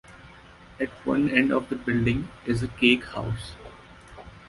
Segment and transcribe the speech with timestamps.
[0.79, 3.51] At one end of the building is a cake-house.